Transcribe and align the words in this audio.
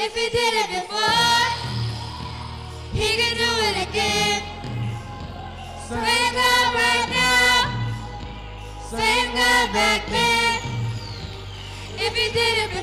If 0.00 0.14
he 0.14 0.28
did 0.30 0.54
it 0.54 0.68
before, 0.80 1.42
he 2.92 3.16
can 3.18 3.34
do 3.36 3.50
it 3.66 3.88
again. 3.88 4.42
Same 5.88 6.34
God 6.38 6.74
right 6.78 7.08
now. 7.10 7.66
Same 8.88 9.32
God 9.34 9.72
back 9.72 10.06
then. 10.06 10.60
If 11.98 12.14
he 12.14 12.30
did 12.30 12.58
it 12.62 12.70
before, 12.70 12.77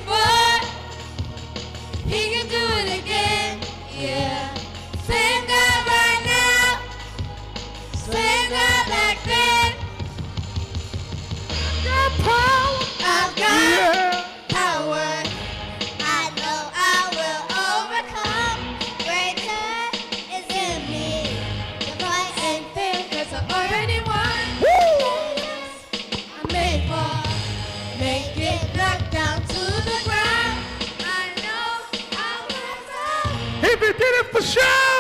If 33.88 34.00
did 34.00 34.16
it 34.16 34.26
for 34.32 34.42
show, 34.42 34.95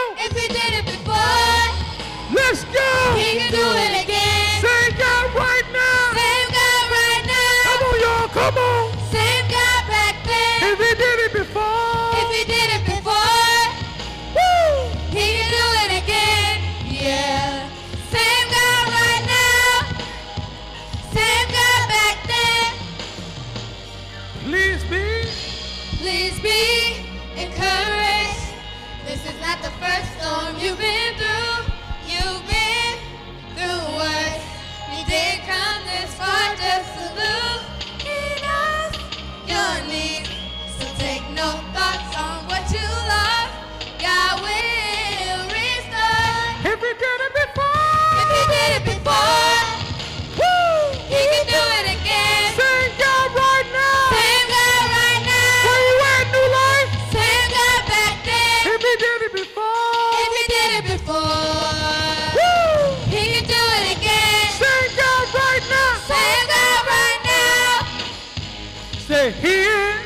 Here, 69.25 70.03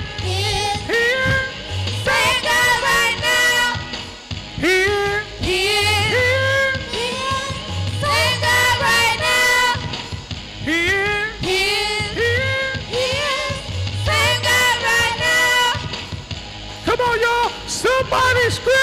God 2.41 2.79
right 2.81 3.17
now. 3.19 3.75
here, 4.55 5.23
God 8.39 8.79
right 8.79 9.19
now. 9.19 9.75
here, 10.63 11.27
God 14.41 14.77
right 14.87 15.17
now. 15.19 15.75
Come 16.85 17.01
on, 17.01 17.19
y'all. 17.19 17.51
Somebody 17.67 18.49
scream! 18.49 18.73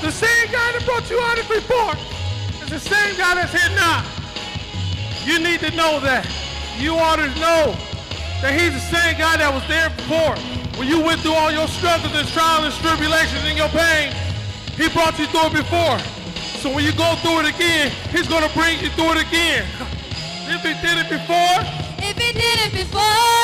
The 0.00 0.10
same 0.10 0.50
guy 0.50 0.72
that 0.72 0.82
brought 0.86 1.10
you 1.10 1.20
out 1.20 1.38
of 1.38 1.50
report 1.50 1.98
is 2.62 2.70
the 2.70 2.80
same 2.80 3.18
guy 3.18 3.34
that's 3.34 3.52
here 3.52 3.68
now. 3.76 4.02
You 5.26 5.38
need 5.40 5.60
to 5.60 5.76
know 5.76 6.00
that. 6.00 6.41
You 6.78 6.96
ought 6.96 7.16
to 7.16 7.28
know 7.38 7.76
that 8.40 8.58
he's 8.58 8.72
the 8.72 8.80
same 8.80 9.18
guy 9.18 9.36
that 9.36 9.52
was 9.52 9.62
there 9.68 9.90
before. 9.94 10.34
When 10.78 10.88
you 10.88 11.00
went 11.00 11.20
through 11.20 11.34
all 11.34 11.52
your 11.52 11.68
struggles 11.68 12.14
and 12.16 12.26
trials 12.28 12.64
and 12.64 12.74
tribulations 12.82 13.44
and 13.44 13.56
your 13.56 13.68
pain, 13.70 14.10
he 14.74 14.88
brought 14.90 15.18
you 15.18 15.26
through 15.28 15.52
it 15.52 15.62
before. 15.62 15.98
So 16.58 16.72
when 16.74 16.84
you 16.84 16.92
go 16.94 17.14
through 17.22 17.44
it 17.44 17.54
again, 17.54 17.92
he's 18.10 18.26
going 18.26 18.42
to 18.42 18.52
bring 18.54 18.80
you 18.80 18.88
through 18.96 19.18
it 19.18 19.26
again. 19.26 19.66
If 20.44 20.60
he 20.62 20.74
did 20.84 20.98
it 20.98 21.08
before, 21.08 21.58
If 22.02 22.18
he 22.18 22.32
did 22.32 22.58
it 22.66 22.72
before, 22.74 23.41